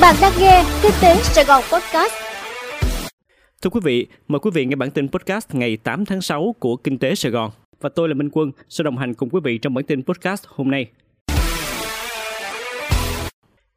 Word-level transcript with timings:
Bạn 0.00 0.16
đang 0.22 0.32
nghe 0.40 0.64
Kinh 0.82 0.92
tế 1.02 1.16
Sài 1.22 1.44
Gòn 1.44 1.62
Podcast. 1.72 2.12
Thưa 3.62 3.70
quý 3.70 3.80
vị, 3.84 4.06
mời 4.28 4.38
quý 4.38 4.50
vị 4.54 4.64
nghe 4.64 4.76
bản 4.76 4.90
tin 4.90 5.08
podcast 5.08 5.54
ngày 5.54 5.76
8 5.76 6.04
tháng 6.04 6.20
6 6.20 6.54
của 6.58 6.76
Kinh 6.76 6.98
tế 6.98 7.14
Sài 7.14 7.32
Gòn. 7.32 7.50
Và 7.80 7.88
tôi 7.88 8.08
là 8.08 8.14
Minh 8.14 8.28
Quân, 8.32 8.50
sẽ 8.68 8.84
đồng 8.84 8.98
hành 8.98 9.14
cùng 9.14 9.28
quý 9.30 9.40
vị 9.44 9.58
trong 9.58 9.74
bản 9.74 9.84
tin 9.84 10.02
podcast 10.02 10.44
hôm 10.46 10.70
nay. 10.70 10.86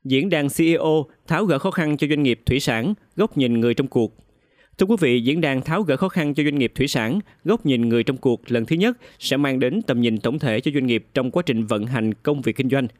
Diễn 0.03 0.29
đàn 0.29 0.47
CEO 0.49 1.05
tháo 1.27 1.45
gỡ 1.45 1.59
khó 1.59 1.71
khăn 1.71 1.97
cho 1.97 2.07
doanh 2.07 2.23
nghiệp 2.23 2.41
thủy 2.45 2.59
sản, 2.59 2.93
góc 3.15 3.37
nhìn 3.37 3.59
người 3.59 3.73
trong 3.73 3.87
cuộc. 3.87 4.15
Thưa 4.77 4.85
quý 4.85 4.95
vị, 4.99 5.21
diễn 5.21 5.41
đàn 5.41 5.61
tháo 5.61 5.81
gỡ 5.81 5.97
khó 5.97 6.09
khăn 6.09 6.33
cho 6.33 6.43
doanh 6.43 6.59
nghiệp 6.59 6.71
thủy 6.75 6.87
sản, 6.87 7.19
góc 7.43 7.65
nhìn 7.65 7.89
người 7.89 8.03
trong 8.03 8.17
cuộc 8.17 8.51
lần 8.51 8.65
thứ 8.65 8.75
nhất 8.75 8.97
sẽ 9.19 9.37
mang 9.37 9.59
đến 9.59 9.81
tầm 9.81 10.01
nhìn 10.01 10.19
tổng 10.19 10.39
thể 10.39 10.59
cho 10.59 10.71
doanh 10.73 10.85
nghiệp 10.85 11.05
trong 11.13 11.31
quá 11.31 11.43
trình 11.45 11.65
vận 11.65 11.85
hành 11.85 12.13
công 12.13 12.41
việc 12.41 12.55
kinh 12.55 12.69
doanh– 12.69 12.87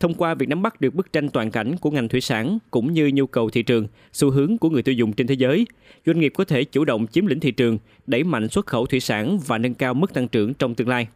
thông 0.00 0.14
qua 0.14 0.34
việc 0.34 0.48
nắm 0.48 0.62
bắt 0.62 0.80
được 0.80 0.94
bức 0.94 1.12
tranh 1.12 1.28
toàn 1.28 1.50
cảnh 1.50 1.76
của 1.76 1.90
ngành 1.90 2.08
thủy 2.08 2.20
sản 2.20 2.58
cũng 2.70 2.92
như 2.92 3.10
nhu 3.14 3.26
cầu 3.26 3.50
thị 3.50 3.62
trường, 3.62 3.86
xu 4.12 4.30
hướng 4.30 4.58
của 4.58 4.70
người 4.70 4.82
tiêu 4.82 4.94
dùng 4.94 5.12
trên 5.12 5.26
thế 5.26 5.34
giới, 5.34 5.66
doanh 6.06 6.20
nghiệp 6.20 6.32
có 6.36 6.44
thể 6.44 6.64
chủ 6.64 6.84
động 6.84 7.06
chiếm 7.06 7.26
lĩnh 7.26 7.40
thị 7.40 7.50
trường, 7.50 7.78
đẩy 8.06 8.24
mạnh 8.24 8.48
xuất 8.48 8.66
khẩu 8.66 8.86
thủy 8.86 9.00
sản 9.00 9.38
và 9.46 9.58
nâng 9.58 9.74
cao 9.74 9.94
mức 9.94 10.14
tăng 10.14 10.28
trưởng 10.28 10.54
trong 10.54 10.74
tương 10.74 10.88
lai. 10.88 11.08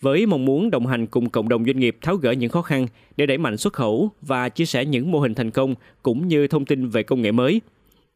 Với 0.00 0.26
mong 0.26 0.44
muốn 0.44 0.70
đồng 0.70 0.86
hành 0.86 1.06
cùng 1.06 1.30
cộng 1.30 1.48
đồng 1.48 1.64
doanh 1.64 1.78
nghiệp 1.78 1.96
tháo 2.02 2.16
gỡ 2.16 2.32
những 2.32 2.50
khó 2.50 2.62
khăn 2.62 2.86
để 3.16 3.26
đẩy 3.26 3.38
mạnh 3.38 3.56
xuất 3.56 3.72
khẩu 3.72 4.10
và 4.22 4.48
chia 4.48 4.64
sẻ 4.64 4.84
những 4.84 5.10
mô 5.10 5.20
hình 5.20 5.34
thành 5.34 5.50
công 5.50 5.74
cũng 6.02 6.28
như 6.28 6.46
thông 6.46 6.64
tin 6.64 6.88
về 6.88 7.02
công 7.02 7.22
nghệ 7.22 7.32
mới, 7.32 7.60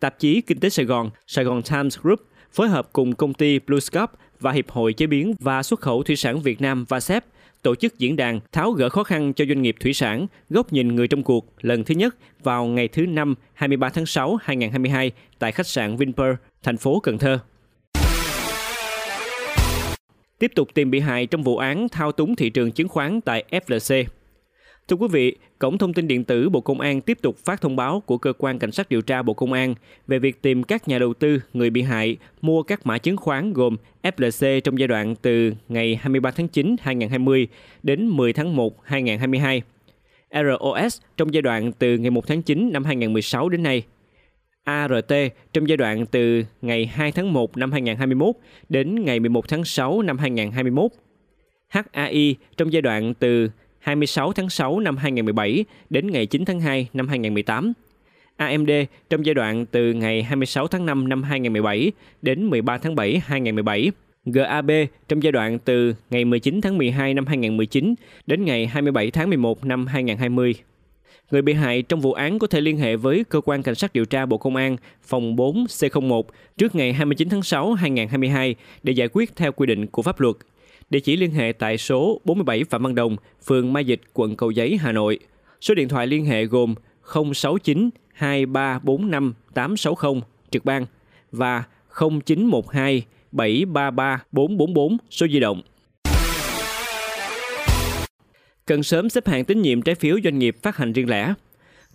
tạp 0.01 0.19
chí 0.19 0.41
Kinh 0.41 0.61
tế 0.61 0.69
Sài 0.69 0.87
Gòn, 0.87 1.11
Sài 1.27 1.45
Gòn 1.45 1.63
Times 1.63 1.99
Group 1.99 2.21
phối 2.53 2.69
hợp 2.69 2.89
cùng 2.93 3.15
công 3.15 3.35
ty 3.35 3.59
BlueScope 3.59 4.13
và 4.41 4.53
Hiệp 4.53 4.71
hội 4.71 4.93
Chế 4.93 5.07
biến 5.07 5.35
và 5.41 5.63
Xuất 5.63 5.81
khẩu 5.81 6.03
Thủy 6.03 6.17
sản 6.17 6.41
Việt 6.41 6.61
Nam 6.61 6.85
VASEP 6.89 7.25
tổ 7.67 7.75
chức 7.75 7.99
diễn 7.99 8.17
đàn 8.17 8.41
tháo 8.53 8.71
gỡ 8.71 8.89
khó 8.89 9.05
khăn 9.05 9.33
cho 9.33 9.45
doanh 9.45 9.63
nghiệp 9.63 9.77
thủy 9.81 9.95
sản, 9.95 10.27
góc 10.51 10.73
nhìn 10.73 10.95
người 10.95 11.09
trong 11.09 11.23
cuộc 11.23 11.47
lần 11.61 11.85
thứ 11.85 11.95
nhất 11.95 12.17
vào 12.43 12.67
ngày 12.67 12.89
thứ 12.89 13.07
Năm 13.07 13.35
23 13.55 13.89
tháng 13.89 14.07
6 14.07 14.37
2022 14.43 15.13
tại 15.39 15.53
khách 15.53 15.67
sạn 15.67 15.97
Vinpearl, 15.97 16.35
thành 16.63 16.77
phố 16.77 17.01
Cần 17.01 17.19
Thơ. 17.19 17.39
Tiếp 20.39 20.53
tục 20.55 20.69
tìm 20.75 20.91
bị 20.91 21.01
hại 21.01 21.27
trong 21.27 21.43
vụ 21.43 21.57
án 21.57 21.89
thao 21.89 22.13
túng 22.13 22.37
thị 22.37 22.51
trường 22.51 22.73
chứng 22.73 22.89
khoán 22.89 23.21
tại 23.21 23.45
FLC. 23.51 24.05
Thưa 24.89 24.97
quý 24.97 25.07
vị, 25.11 25.37
Cổng 25.59 25.79
Thông 25.79 25.95
tin 25.95 26.09
Điện 26.09 26.25
tử 26.25 26.49
Bộ 26.49 26.61
Công 26.61 26.81
an 26.81 27.01
tiếp 27.01 27.19
tục 27.23 27.37
phát 27.45 27.61
thông 27.61 27.77
báo 27.77 28.01
của 28.01 28.19
Cơ 28.19 28.33
quan 28.39 28.59
Cảnh 28.59 28.73
sát 28.73 28.89
điều 28.89 29.03
tra 29.03 29.23
Bộ 29.23 29.35
Công 29.35 29.53
an 29.53 29.75
về 30.07 30.19
việc 30.19 30.43
tìm 30.43 30.63
các 30.63 30.89
nhà 30.89 30.99
đầu 30.99 31.15
tư, 31.15 31.41
người 31.53 31.71
bị 31.71 31.83
hại 31.83 32.17
mua 32.43 32.63
các 32.63 32.87
mã 32.87 32.99
chứng 32.99 33.17
khoán 33.17 33.53
gồm 33.53 33.77
FLC 34.03 34.61
trong 34.61 34.79
giai 34.79 34.89
đoạn 34.89 35.15
từ 35.17 35.53
ngày 35.69 35.97
23 35.97 36.31
tháng 36.31 36.49
9 36.49 36.77
2020 36.81 37.49
đến 37.83 38.07
10 38.07 38.33
tháng 38.33 38.57
1 38.57 38.85
2022, 38.85 39.63
ROS 40.31 41.01
trong 41.17 41.35
giai 41.35 41.43
đoạn 41.43 41.73
từ 41.73 41.99
ngày 41.99 42.11
1 42.11 42.27
tháng 42.27 42.43
9 42.43 42.73
năm 42.73 42.85
2016 42.85 43.49
đến 43.49 43.63
nay, 43.63 43.83
ART 44.65 45.13
trong 45.53 45.69
giai 45.69 45.77
đoạn 45.77 46.07
từ 46.07 46.45
ngày 46.63 46.87
2 46.87 47.13
tháng 47.13 47.33
1 47.33 47.57
năm 47.57 47.73
2021 47.73 48.35
đến 48.69 49.05
ngày 49.05 49.21
11 49.21 49.49
tháng 49.49 49.65
6 49.65 50.03
năm 50.03 50.19
2021, 50.19 50.91
HAI 51.69 52.37
trong 52.57 52.73
giai 52.73 52.83
đoạn 52.83 53.15
từ 53.15 53.49
26 53.87 54.33
tháng 54.33 54.51
6 54.51 54.81
năm 54.81 54.97
2017 54.97 55.65
đến 55.91 56.11
ngày 56.11 56.27
9 56.27 56.45
tháng 56.45 56.61
2 56.61 56.89
năm 56.93 57.09
2018. 57.09 57.73
AMD 58.37 58.71
trong 59.11 59.27
giai 59.27 59.35
đoạn 59.35 59.67
từ 59.67 59.93
ngày 59.93 60.23
26 60.23 60.67
tháng 60.67 60.87
5 60.87 61.09
năm 61.09 61.23
2017 61.23 61.93
đến 62.23 62.45
13 62.45 62.79
tháng 62.79 62.95
7 62.95 63.21
2017. 63.25 63.91
GAB 64.25 64.71
trong 65.09 65.23
giai 65.23 65.33
đoạn 65.33 65.59
từ 65.59 65.95
ngày 66.11 66.25
19 66.25 66.61
tháng 66.61 66.79
12 66.79 67.15
năm 67.15 67.27
2019 67.27 67.95
đến 68.27 68.45
ngày 68.45 68.67
27 68.67 69.11
tháng 69.11 69.29
11 69.29 69.65
năm 69.65 69.87
2020. 69.87 70.55
Người 71.31 71.43
bị 71.43 71.53
hại 71.53 71.83
trong 71.83 72.01
vụ 72.01 72.13
án 72.13 72.39
có 72.39 72.47
thể 72.47 72.61
liên 72.61 72.79
hệ 72.79 72.97
với 72.97 73.25
Cơ 73.29 73.41
quan 73.45 73.63
Cảnh 73.63 73.75
sát 73.75 73.93
điều 73.93 74.05
tra 74.05 74.27
Bộ 74.27 74.39
Công 74.39 74.57
an, 74.57 74.77
phòng 75.03 75.37
4 75.37 75.65
C01 75.65 76.23
trước 76.59 76.75
ngày 76.75 76.93
29 76.93 77.29
tháng 77.29 77.43
6 77.43 77.75
2022 77.75 78.55
để 78.83 78.93
giải 78.93 79.09
quyết 79.13 79.37
theo 79.37 79.53
quy 79.53 79.67
định 79.67 79.87
của 79.87 80.03
pháp 80.03 80.21
luật. 80.21 80.37
Địa 80.91 81.01
chỉ 81.01 81.17
liên 81.17 81.31
hệ 81.31 81.53
tại 81.53 81.79
số 81.79 82.21
47 82.25 82.65
Phạm 82.65 82.83
Văn 82.83 82.95
Đồng, 82.95 83.17
phường 83.47 83.73
Mai 83.73 83.85
Dịch, 83.85 84.01
quận 84.15 84.37
Cầu 84.37 84.51
Giấy, 84.51 84.77
Hà 84.77 84.93
Nội. 84.93 85.19
Số 85.61 85.75
điện 85.75 85.89
thoại 85.89 86.07
liên 86.07 86.25
hệ 86.25 86.45
gồm 86.45 86.75
069 87.35 87.91
2345 88.13 89.35
860 89.55 90.21
trực 90.51 90.65
ban 90.65 90.87
và 91.33 91.65
0912 92.25 93.05
733 93.33 94.23
444 94.33 94.97
số 95.11 95.27
di 95.27 95.41
động. 95.41 95.63
Cần 98.67 98.83
sớm 98.83 99.09
xếp 99.09 99.29
hạng 99.29 99.45
tín 99.45 99.63
nhiệm 99.63 99.83
trái 99.83 99.95
phiếu 99.95 100.17
doanh 100.25 100.39
nghiệp 100.39 100.57
phát 100.63 100.77
hành 100.77 100.93
riêng 100.93 101.11
lẻ. 101.11 101.35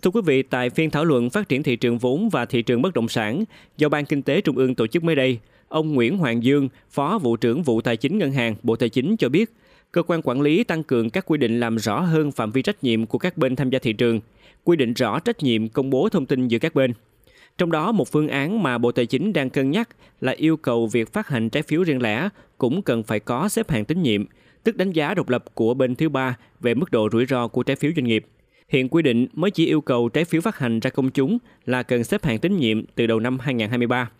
Thưa 0.02 0.10
quý 0.10 0.20
vị, 0.24 0.42
tại 0.42 0.70
phiên 0.70 0.90
thảo 0.90 1.04
luận 1.04 1.30
phát 1.30 1.48
triển 1.48 1.62
thị 1.62 1.76
trường 1.76 1.98
vốn 1.98 2.28
và 2.28 2.44
thị 2.44 2.62
trường 2.62 2.82
bất 2.82 2.94
động 2.94 3.08
sản 3.08 3.44
do 3.76 3.88
Ban 3.88 4.04
Kinh 4.04 4.22
tế 4.22 4.40
Trung 4.40 4.56
ương 4.56 4.74
tổ 4.74 4.86
chức 4.86 5.04
mới 5.04 5.14
đây, 5.14 5.38
Ông 5.72 5.94
Nguyễn 5.94 6.18
Hoàng 6.18 6.42
Dương, 6.42 6.68
Phó 6.90 7.18
vụ 7.18 7.36
trưởng 7.36 7.62
vụ 7.62 7.80
Tài 7.80 7.96
chính 7.96 8.18
Ngân 8.18 8.32
hàng 8.32 8.54
Bộ 8.62 8.76
Tài 8.76 8.88
chính 8.88 9.16
cho 9.16 9.28
biết, 9.28 9.52
cơ 9.92 10.02
quan 10.02 10.20
quản 10.24 10.40
lý 10.40 10.64
tăng 10.64 10.82
cường 10.82 11.10
các 11.10 11.26
quy 11.26 11.38
định 11.38 11.60
làm 11.60 11.76
rõ 11.76 12.00
hơn 12.00 12.32
phạm 12.32 12.50
vi 12.52 12.62
trách 12.62 12.84
nhiệm 12.84 13.06
của 13.06 13.18
các 13.18 13.38
bên 13.38 13.56
tham 13.56 13.70
gia 13.70 13.78
thị 13.78 13.92
trường, 13.92 14.20
quy 14.64 14.76
định 14.76 14.92
rõ 14.92 15.18
trách 15.18 15.42
nhiệm 15.42 15.68
công 15.68 15.90
bố 15.90 16.08
thông 16.08 16.26
tin 16.26 16.48
giữa 16.48 16.58
các 16.58 16.74
bên. 16.74 16.92
Trong 17.58 17.72
đó, 17.72 17.92
một 17.92 18.08
phương 18.08 18.28
án 18.28 18.62
mà 18.62 18.78
Bộ 18.78 18.92
Tài 18.92 19.06
chính 19.06 19.32
đang 19.32 19.50
cân 19.50 19.70
nhắc 19.70 19.88
là 20.20 20.32
yêu 20.32 20.56
cầu 20.56 20.86
việc 20.86 21.12
phát 21.12 21.28
hành 21.28 21.50
trái 21.50 21.62
phiếu 21.62 21.82
riêng 21.82 22.02
lẻ 22.02 22.28
cũng 22.58 22.82
cần 22.82 23.02
phải 23.02 23.20
có 23.20 23.48
xếp 23.48 23.70
hạng 23.70 23.84
tín 23.84 24.02
nhiệm, 24.02 24.24
tức 24.64 24.76
đánh 24.76 24.92
giá 24.92 25.14
độc 25.14 25.28
lập 25.28 25.44
của 25.54 25.74
bên 25.74 25.94
thứ 25.94 26.08
ba 26.08 26.36
về 26.60 26.74
mức 26.74 26.90
độ 26.90 27.08
rủi 27.12 27.26
ro 27.26 27.48
của 27.48 27.62
trái 27.62 27.76
phiếu 27.76 27.90
doanh 27.96 28.04
nghiệp. 28.04 28.26
Hiện 28.68 28.88
quy 28.88 29.02
định 29.02 29.26
mới 29.32 29.50
chỉ 29.50 29.66
yêu 29.66 29.80
cầu 29.80 30.08
trái 30.08 30.24
phiếu 30.24 30.40
phát 30.40 30.58
hành 30.58 30.80
ra 30.80 30.90
công 30.90 31.10
chúng 31.10 31.38
là 31.66 31.82
cần 31.82 32.04
xếp 32.04 32.24
hạng 32.24 32.38
tín 32.38 32.56
nhiệm 32.56 32.84
từ 32.94 33.06
đầu 33.06 33.20
năm 33.20 33.38
2023. 33.38 34.10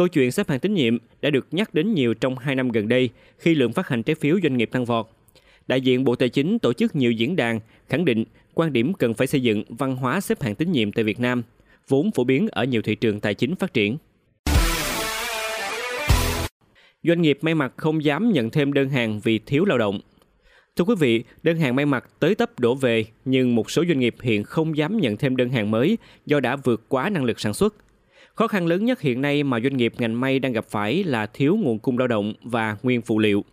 Câu 0.00 0.08
chuyện 0.08 0.32
xếp 0.32 0.48
hạng 0.48 0.60
tín 0.60 0.74
nhiệm 0.74 0.98
đã 1.22 1.30
được 1.30 1.46
nhắc 1.50 1.74
đến 1.74 1.94
nhiều 1.94 2.14
trong 2.14 2.38
2 2.38 2.54
năm 2.54 2.68
gần 2.68 2.88
đây 2.88 3.10
khi 3.38 3.54
lượng 3.54 3.72
phát 3.72 3.88
hành 3.88 4.02
trái 4.02 4.14
phiếu 4.14 4.36
doanh 4.42 4.56
nghiệp 4.56 4.70
tăng 4.72 4.84
vọt. 4.84 5.06
Đại 5.66 5.80
diện 5.80 6.04
Bộ 6.04 6.14
Tài 6.14 6.28
chính 6.28 6.58
tổ 6.58 6.72
chức 6.72 6.96
nhiều 6.96 7.12
diễn 7.12 7.36
đàn 7.36 7.60
khẳng 7.88 8.04
định 8.04 8.24
quan 8.54 8.72
điểm 8.72 8.94
cần 8.94 9.14
phải 9.14 9.26
xây 9.26 9.42
dựng 9.42 9.64
văn 9.68 9.96
hóa 9.96 10.20
xếp 10.20 10.42
hạng 10.42 10.54
tín 10.54 10.72
nhiệm 10.72 10.92
tại 10.92 11.04
Việt 11.04 11.20
Nam, 11.20 11.42
vốn 11.88 12.10
phổ 12.10 12.24
biến 12.24 12.48
ở 12.48 12.64
nhiều 12.64 12.82
thị 12.82 12.94
trường 12.94 13.20
tài 13.20 13.34
chính 13.34 13.56
phát 13.56 13.74
triển. 13.74 13.96
Doanh 17.02 17.22
nghiệp 17.22 17.38
may 17.42 17.54
mặc 17.54 17.72
không 17.76 18.04
dám 18.04 18.32
nhận 18.32 18.50
thêm 18.50 18.72
đơn 18.72 18.88
hàng 18.88 19.20
vì 19.20 19.38
thiếu 19.38 19.64
lao 19.64 19.78
động. 19.78 20.00
Thưa 20.76 20.84
quý 20.84 20.94
vị, 20.98 21.24
đơn 21.42 21.56
hàng 21.56 21.76
may 21.76 21.86
mặc 21.86 22.04
tới 22.20 22.34
tấp 22.34 22.60
đổ 22.60 22.74
về, 22.74 23.04
nhưng 23.24 23.54
một 23.54 23.70
số 23.70 23.84
doanh 23.88 23.98
nghiệp 23.98 24.14
hiện 24.22 24.44
không 24.44 24.76
dám 24.76 24.98
nhận 24.98 25.16
thêm 25.16 25.36
đơn 25.36 25.50
hàng 25.50 25.70
mới 25.70 25.98
do 26.26 26.40
đã 26.40 26.56
vượt 26.56 26.82
quá 26.88 27.10
năng 27.10 27.24
lực 27.24 27.40
sản 27.40 27.54
xuất– 27.54 27.74
Khó 28.34 28.46
khăn 28.46 28.66
lớn 28.66 28.84
nhất 28.84 29.00
hiện 29.00 29.20
nay 29.20 29.42
mà 29.42 29.60
doanh 29.60 29.76
nghiệp 29.76 29.92
ngành 29.98 30.20
may 30.20 30.38
đang 30.38 30.52
gặp 30.52 30.64
phải 30.68 31.04
là 31.04 31.26
thiếu 31.26 31.56
nguồn 31.56 31.78
cung 31.78 31.98
lao 31.98 32.08
động 32.08 32.32
và 32.42 32.76
nguyên 32.82 33.02
phụ 33.02 33.18
liệu. 33.18 33.44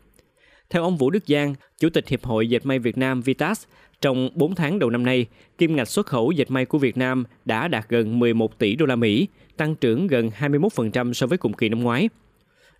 Theo 0.69 0.83
ông 0.83 0.97
Vũ 0.97 1.09
Đức 1.09 1.23
Giang, 1.27 1.55
Chủ 1.79 1.89
tịch 1.89 2.07
Hiệp 2.07 2.23
hội 2.23 2.49
Dệt 2.49 2.65
may 2.65 2.79
Việt 2.79 2.97
Nam 2.97 3.21
Vitas, 3.21 3.63
trong 4.01 4.29
4 4.33 4.55
tháng 4.55 4.79
đầu 4.79 4.89
năm 4.89 5.05
nay, 5.05 5.25
kim 5.57 5.75
ngạch 5.75 5.87
xuất 5.87 6.05
khẩu 6.05 6.31
dệt 6.31 6.51
may 6.51 6.65
của 6.65 6.77
Việt 6.77 6.97
Nam 6.97 7.23
đã 7.45 7.67
đạt 7.67 7.89
gần 7.89 8.19
11 8.19 8.59
tỷ 8.59 8.75
đô 8.75 8.85
la 8.85 8.95
Mỹ, 8.95 9.27
tăng 9.57 9.75
trưởng 9.75 10.07
gần 10.07 10.29
21% 10.39 11.13
so 11.13 11.27
với 11.27 11.37
cùng 11.37 11.53
kỳ 11.53 11.69
năm 11.69 11.79
ngoái. 11.79 12.09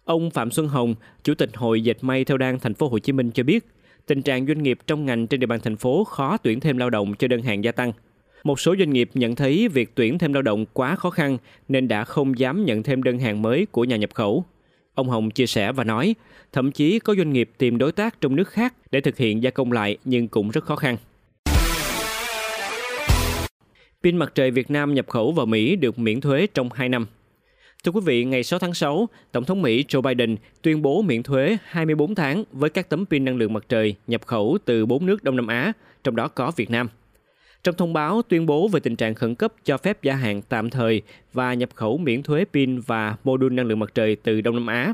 Ông 0.05 0.31
Phạm 0.31 0.51
Xuân 0.51 0.67
Hồng, 0.67 0.95
Chủ 1.23 1.33
tịch 1.33 1.49
Hội 1.53 1.81
Dệt 1.81 1.97
may 2.01 2.25
theo 2.25 2.37
đan 2.37 2.59
thành 2.59 2.73
phố 2.73 2.87
Hồ 2.87 2.99
Chí 2.99 3.11
Minh 3.11 3.31
cho 3.31 3.43
biết, 3.43 3.65
tình 4.05 4.21
trạng 4.21 4.47
doanh 4.47 4.63
nghiệp 4.63 4.79
trong 4.87 5.05
ngành 5.05 5.27
trên 5.27 5.39
địa 5.39 5.47
bàn 5.47 5.59
thành 5.63 5.77
phố 5.77 6.03
khó 6.03 6.37
tuyển 6.37 6.59
thêm 6.59 6.77
lao 6.77 6.89
động 6.89 7.13
cho 7.19 7.27
đơn 7.27 7.41
hàng 7.41 7.63
gia 7.63 7.71
tăng– 7.71 7.91
một 8.43 8.59
số 8.59 8.75
doanh 8.79 8.89
nghiệp 8.89 9.09
nhận 9.13 9.35
thấy 9.35 9.67
việc 9.67 9.95
tuyển 9.95 10.17
thêm 10.17 10.33
lao 10.33 10.41
động 10.41 10.65
quá 10.73 10.95
khó 10.95 11.09
khăn 11.09 11.37
nên 11.67 11.87
đã 11.87 12.03
không 12.03 12.39
dám 12.39 12.65
nhận 12.65 12.83
thêm 12.83 13.03
đơn 13.03 13.19
hàng 13.19 13.41
mới 13.41 13.67
của 13.71 13.83
nhà 13.83 13.95
nhập 13.95 14.13
khẩu. 14.13 14.45
Ông 14.93 15.09
Hồng 15.09 15.31
chia 15.31 15.47
sẻ 15.47 15.71
và 15.71 15.83
nói, 15.83 16.15
thậm 16.53 16.71
chí 16.71 16.99
có 16.99 17.15
doanh 17.15 17.33
nghiệp 17.33 17.51
tìm 17.57 17.77
đối 17.77 17.91
tác 17.91 18.21
trong 18.21 18.35
nước 18.35 18.49
khác 18.49 18.73
để 18.91 19.01
thực 19.01 19.17
hiện 19.17 19.43
gia 19.43 19.49
công 19.49 19.71
lại 19.71 19.97
nhưng 20.05 20.27
cũng 20.27 20.49
rất 20.49 20.63
khó 20.63 20.75
khăn. 20.75 20.97
Pin 24.03 24.17
mặt 24.17 24.31
trời 24.35 24.51
Việt 24.51 24.71
Nam 24.71 24.93
nhập 24.93 25.07
khẩu 25.07 25.31
vào 25.31 25.45
Mỹ 25.45 25.75
được 25.75 25.99
miễn 25.99 26.21
thuế 26.21 26.47
trong 26.53 26.69
2 26.73 26.89
năm. 26.89 27.07
Thưa 27.83 27.91
quý 27.91 28.01
vị, 28.05 28.25
ngày 28.25 28.43
6 28.43 28.59
tháng 28.59 28.73
6, 28.73 29.09
Tổng 29.31 29.45
thống 29.45 29.61
Mỹ 29.61 29.85
Joe 29.87 30.01
Biden 30.01 30.35
tuyên 30.61 30.81
bố 30.81 31.01
miễn 31.01 31.23
thuế 31.23 31.57
24 31.65 32.15
tháng 32.15 32.43
với 32.51 32.69
các 32.69 32.89
tấm 32.89 33.05
pin 33.05 33.25
năng 33.25 33.37
lượng 33.37 33.53
mặt 33.53 33.65
trời 33.69 33.95
nhập 34.07 34.21
khẩu 34.25 34.57
từ 34.65 34.85
4 34.85 35.05
nước 35.05 35.23
Đông 35.23 35.35
Nam 35.35 35.47
Á, 35.47 35.73
trong 36.03 36.15
đó 36.15 36.27
có 36.27 36.51
Việt 36.55 36.69
Nam. 36.69 36.89
Trong 37.67 37.75
thông 37.75 37.93
báo 37.93 38.21
tuyên 38.21 38.45
bố 38.45 38.67
về 38.67 38.79
tình 38.79 38.95
trạng 38.95 39.15
khẩn 39.15 39.35
cấp 39.35 39.53
cho 39.65 39.77
phép 39.77 40.03
gia 40.03 40.15
hạn 40.15 40.41
tạm 40.49 40.69
thời 40.69 41.01
và 41.33 41.53
nhập 41.53 41.69
khẩu 41.75 41.97
miễn 41.97 42.23
thuế 42.23 42.45
pin 42.53 42.79
và 42.79 43.15
mô 43.23 43.37
đun 43.37 43.55
năng 43.55 43.65
lượng 43.65 43.79
mặt 43.79 43.91
trời 43.95 44.15
từ 44.15 44.41
Đông 44.41 44.55
Nam 44.55 44.67
Á, 44.67 44.93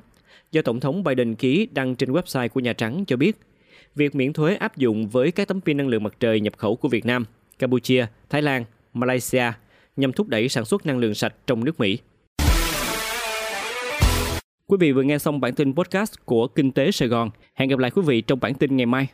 do 0.51 0.61
Tổng 0.61 0.79
thống 0.79 1.03
Biden 1.03 1.35
ký 1.35 1.67
đăng 1.71 1.95
trên 1.95 2.11
website 2.11 2.49
của 2.49 2.59
Nhà 2.59 2.73
Trắng 2.73 3.03
cho 3.07 3.17
biết, 3.17 3.37
việc 3.95 4.15
miễn 4.15 4.33
thuế 4.33 4.55
áp 4.55 4.77
dụng 4.77 5.07
với 5.07 5.31
các 5.31 5.47
tấm 5.47 5.61
pin 5.61 5.77
năng 5.77 5.87
lượng 5.87 6.03
mặt 6.03 6.13
trời 6.19 6.39
nhập 6.39 6.53
khẩu 6.57 6.75
của 6.75 6.87
Việt 6.89 7.05
Nam, 7.05 7.25
Campuchia, 7.59 8.05
Thái 8.29 8.41
Lan, 8.41 8.65
Malaysia 8.93 9.51
nhằm 9.95 10.13
thúc 10.13 10.27
đẩy 10.27 10.49
sản 10.49 10.65
xuất 10.65 10.85
năng 10.85 10.97
lượng 10.97 11.13
sạch 11.13 11.33
trong 11.47 11.65
nước 11.65 11.79
Mỹ. 11.79 11.97
Quý 14.67 14.77
vị 14.79 14.91
vừa 14.91 15.03
nghe 15.03 15.17
xong 15.17 15.41
bản 15.41 15.55
tin 15.55 15.75
podcast 15.75 16.13
của 16.25 16.47
Kinh 16.47 16.71
tế 16.71 16.91
Sài 16.91 17.07
Gòn. 17.07 17.29
Hẹn 17.53 17.69
gặp 17.69 17.79
lại 17.79 17.91
quý 17.91 18.01
vị 18.05 18.21
trong 18.21 18.39
bản 18.39 18.53
tin 18.53 18.77
ngày 18.77 18.85
mai. 18.85 19.07